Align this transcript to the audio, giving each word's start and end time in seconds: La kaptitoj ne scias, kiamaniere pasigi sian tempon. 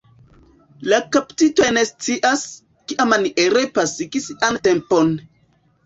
La 0.93 0.99
kaptitoj 1.15 1.67
ne 1.77 1.85
scias, 1.91 2.47
kiamaniere 2.93 3.65
pasigi 3.79 4.27
sian 4.31 4.63
tempon. 4.69 5.19